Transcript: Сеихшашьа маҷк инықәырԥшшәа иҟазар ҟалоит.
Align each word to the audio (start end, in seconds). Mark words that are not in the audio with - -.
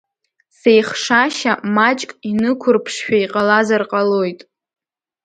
Сеихшашьа 0.57 1.53
маҷк 1.75 2.09
инықәырԥшшәа 2.29 3.15
иҟазар 3.23 3.83
ҟалоит. 3.89 4.39